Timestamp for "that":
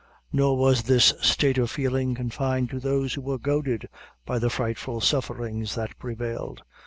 5.75-5.95